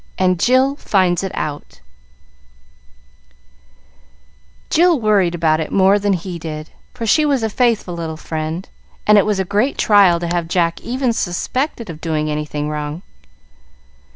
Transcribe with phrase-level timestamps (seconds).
[0.17, 1.79] And Jill Finds It Out
[4.71, 8.67] Jill worried about it more than he did, for she was a faithful little friend,
[9.05, 13.03] and it was a great trial to have Jack even suspected of doing anything wrong.